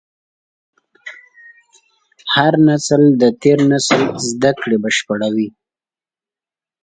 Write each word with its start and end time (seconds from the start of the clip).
هر 2.35 2.53
نسل 2.67 3.01
د 3.21 3.23
تېر 3.41 3.59
نسل 3.71 4.01
زدهکړې 4.29 4.77
بشپړوي. 4.83 5.47